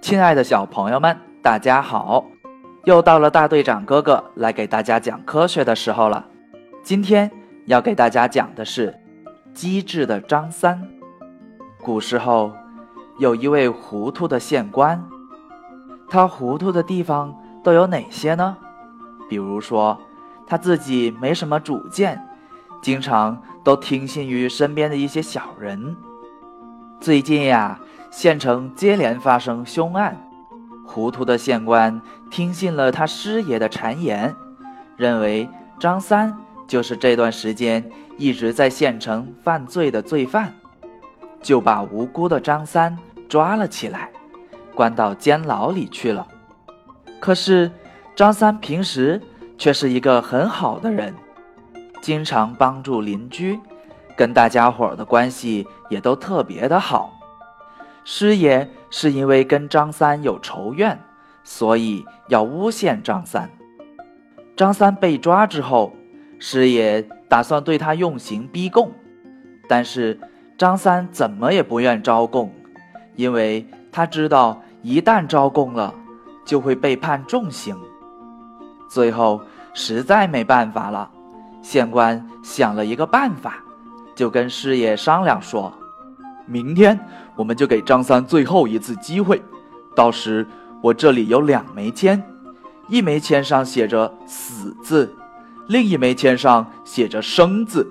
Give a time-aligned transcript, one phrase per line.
[0.00, 2.24] 亲爱的小朋友们，大家好！
[2.84, 6.26] 又到了大队长哥哥来给大家讲科学的时候了。
[6.82, 7.30] 今天
[7.66, 8.98] 要给大家讲的是
[9.52, 10.82] 机智的张三。
[11.82, 12.50] 古时候
[13.18, 15.04] 有一位糊涂的县官，
[16.08, 18.56] 他糊涂的地方都有哪些呢？
[19.28, 20.00] 比如说，
[20.46, 22.18] 他自己没什么主见，
[22.80, 25.94] 经常都听信于身边的一些小人。
[27.00, 27.78] 最近呀。
[28.10, 30.20] 县城接连发生凶案，
[30.84, 34.34] 糊涂的县官听信了他师爷的谗言，
[34.96, 36.36] 认为张三
[36.66, 40.52] 就是这段时间一直在县城犯罪的罪犯，
[41.40, 44.10] 就把无辜的张三抓了起来，
[44.74, 46.26] 关到监牢里去了。
[47.20, 47.70] 可是
[48.16, 49.22] 张三平时
[49.56, 51.14] 却是一个很好的人，
[52.00, 53.60] 经常帮助邻居，
[54.20, 57.18] 跟大家伙的关系也都特别的好。
[58.04, 61.00] 师爷是因为跟张三有仇怨，
[61.42, 63.48] 所以要诬陷张三。
[64.54, 65.94] 张三被抓之后，
[66.38, 68.92] 师爷打算对他用刑逼供，
[69.66, 70.20] 但是
[70.58, 72.52] 张三怎么也不愿招供，
[73.16, 75.94] 因为他知道一旦招供了，
[76.44, 77.74] 就会被判重刑。
[78.90, 79.40] 最后
[79.72, 81.10] 实在没办法了，
[81.62, 83.64] 县官想了一个办法，
[84.20, 85.72] 就跟师爷商量说。
[86.44, 86.98] 明天
[87.36, 89.40] 我们就给张三最后一次机会，
[89.96, 90.46] 到时
[90.82, 92.22] 我这里有两枚签，
[92.86, 95.10] 一枚签上写着“死”字，
[95.68, 97.90] 另一枚签上写着“生”字，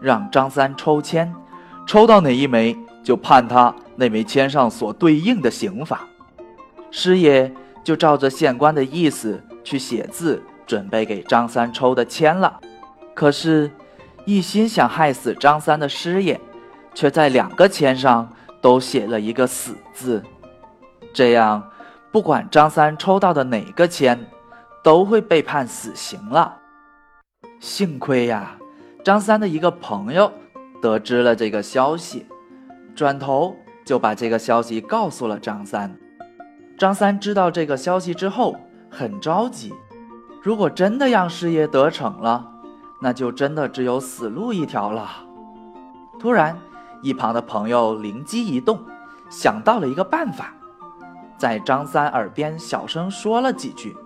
[0.00, 1.34] 让张三抽签，
[1.86, 6.00] 抽到哪一枚就判他那枚签上所对应的刑罚。
[6.90, 7.52] 师爷
[7.84, 12.58] 就照着县官的意思去写字，准备给张三抽的签了。
[13.12, 13.70] 可是，
[14.28, 16.38] 一心想害死张三的师爷。
[16.94, 18.28] 却在两个签上
[18.60, 20.20] 都写了一个“死”字，
[21.14, 21.70] 这样
[22.10, 24.26] 不管张三抽到的哪个签，
[24.82, 26.56] 都会被判死刑了。
[27.60, 28.58] 幸亏呀，
[29.04, 30.32] 张三的一个朋友
[30.82, 32.26] 得知了这个消息，
[32.96, 35.96] 转头就把这个消息告诉了张三。
[36.76, 38.56] 张三知道这个消息之后，
[38.90, 39.72] 很着急。
[40.42, 42.44] 如果真的让师爷得逞了，
[43.00, 45.08] 那就真的只有死路一条了。
[46.18, 46.58] 突然。
[47.00, 48.80] 一旁的朋友灵机一动，
[49.30, 50.52] 想到了一个办法，
[51.36, 53.96] 在张三耳边小声说了几句。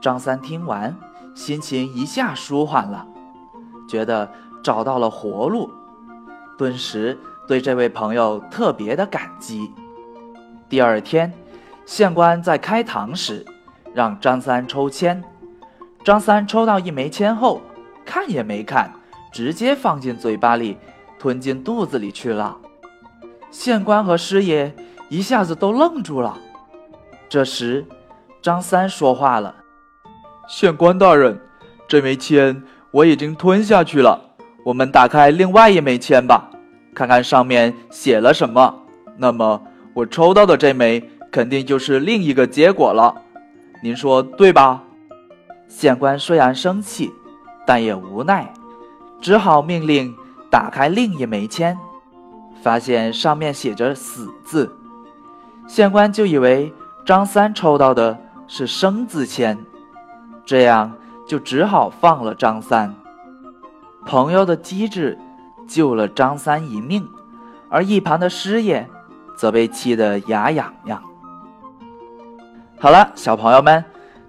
[0.00, 0.96] 张三听完，
[1.34, 3.04] 心情一下舒缓了，
[3.88, 4.30] 觉得
[4.62, 5.68] 找到了活路，
[6.56, 7.18] 顿时
[7.48, 9.74] 对这位朋友特别的感激。
[10.68, 11.32] 第二天，
[11.84, 13.44] 县官在开堂时，
[13.92, 15.24] 让张三抽签。
[16.04, 17.60] 张三抽到一枚签后，
[18.10, 18.92] 看也没看，
[19.32, 20.76] 直接放进嘴巴里。
[21.16, 22.56] 吞进肚子里去了，
[23.50, 24.74] 县官和师爷
[25.10, 26.38] 一下子都愣住了。
[27.28, 27.84] 这时，
[28.40, 29.54] 张三说话了
[30.48, 31.38] ：“县官大人，
[31.86, 34.18] 这枚签我已经吞下去了。
[34.64, 36.48] 我们打开另外一枚签吧，
[36.94, 38.74] 看看上面写了什么。
[39.18, 43.14] 那么，我抽到的这枚肯定就是另一个结果了。
[43.82, 44.82] 您说对吧？”
[45.68, 47.12] 县官虽然生气，
[47.70, 48.52] 但也无奈，
[49.20, 50.12] 只好命令。
[50.50, 51.78] 打开另一枚签，
[52.60, 54.76] 发现上面写着“死”字，
[55.68, 56.74] 县官就以为
[57.06, 59.56] 张三抽到的是“生”字签，
[60.44, 60.92] 这样
[61.28, 62.92] 就只好放了张三。
[64.04, 65.16] 朋友的机智
[65.68, 67.08] 救了张三一命，
[67.68, 68.84] 而一旁的师爷
[69.36, 71.00] 则被气得牙痒痒。
[72.80, 73.84] 好了，小朋友们，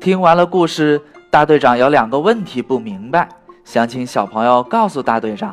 [0.00, 1.02] 听完了故事，
[1.34, 3.28] 大队长有两个问题不明白，
[3.64, 5.52] 想请小朋友告诉大队长。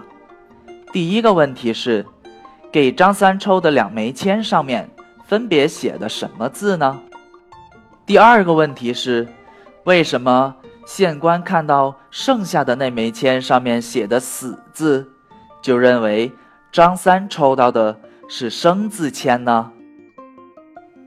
[0.94, 2.06] 第一个问题是，
[2.72, 4.88] 给张三抽的两枚签上面
[5.26, 7.00] 分别写的什么字呢？
[8.06, 9.28] 第二个问题是，
[9.86, 10.56] 为什么
[10.86, 15.10] 县官看到剩下的那枚签上面写的“死”字，
[15.64, 16.32] 就认为
[16.72, 19.72] 张三抽到的是“生”字签呢？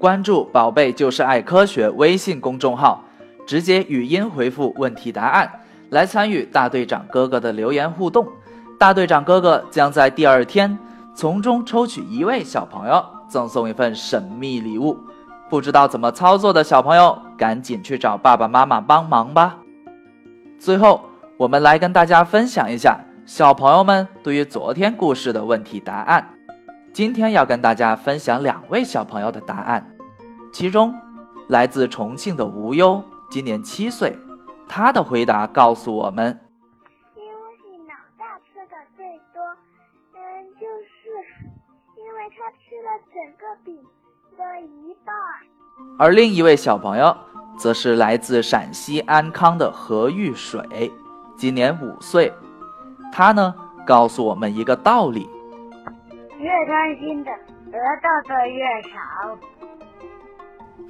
[0.01, 3.04] 关注“宝贝就是爱科学”微信公众号，
[3.47, 5.51] 直接语音回复问题答案，
[5.91, 8.27] 来参与大队长哥哥的留言互动。
[8.79, 10.79] 大队长哥哥将在第二天
[11.15, 14.99] 从中抽取一位小朋友，赠送一份神秘礼物。
[15.49, 19.59] 不知道怎么操作的小朋友，赶紧去找爸爸妈妈帮忙吧。
[20.59, 21.03] 最后，
[21.37, 26.27] 我们来跟大家分享一下小朋友们对于昨天故事的问题答案。
[26.93, 29.87] 今天要跟大家分享两位小朋友的答案，
[30.53, 30.95] 其中
[31.49, 34.17] 来自重庆的无忧，今年七岁，
[34.69, 36.39] 他的回答告诉我们。
[37.17, 37.33] 因为
[37.89, 39.43] 老大吃的最多，
[40.15, 40.21] 嗯，
[40.55, 41.11] 就是
[41.97, 43.77] 因为他吃了整个饼，
[44.37, 45.15] 的一半。
[45.99, 47.17] 而另一位小朋友，
[47.59, 50.93] 则是来自陕西安康的何玉水，
[51.37, 52.33] 今年五岁。
[53.13, 53.55] 他呢，
[53.85, 55.29] 告诉我们一个道理：
[56.39, 57.31] 越贪心的，
[57.73, 59.37] 得到的越少。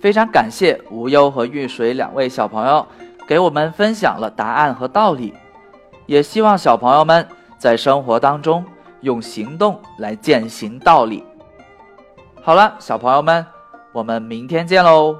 [0.00, 2.86] 非常感谢无忧和玉水两位小朋友
[3.26, 5.32] 给我们分享了答案和道理，
[6.06, 7.26] 也希望小朋友们
[7.56, 8.64] 在生活当中
[9.00, 11.24] 用行动来践行道理。
[12.42, 13.44] 好了，小朋友们，
[13.92, 15.16] 我们明天见喽。